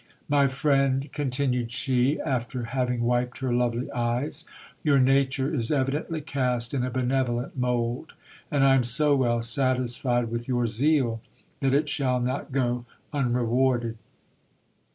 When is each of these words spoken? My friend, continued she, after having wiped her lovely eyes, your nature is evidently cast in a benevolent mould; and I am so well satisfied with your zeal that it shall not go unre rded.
My 0.27 0.47
friend, 0.47 1.07
continued 1.13 1.71
she, 1.71 2.19
after 2.19 2.63
having 2.63 3.03
wiped 3.03 3.37
her 3.37 3.53
lovely 3.53 3.91
eyes, 3.91 4.45
your 4.83 4.97
nature 4.97 5.53
is 5.53 5.69
evidently 5.71 6.21
cast 6.21 6.73
in 6.73 6.83
a 6.83 6.89
benevolent 6.89 7.55
mould; 7.55 8.13
and 8.49 8.63
I 8.65 8.73
am 8.73 8.81
so 8.83 9.15
well 9.15 9.43
satisfied 9.43 10.31
with 10.31 10.47
your 10.47 10.65
zeal 10.65 11.21
that 11.59 11.75
it 11.75 11.87
shall 11.87 12.19
not 12.19 12.51
go 12.51 12.87
unre 13.13 13.45
rded. 13.47 13.97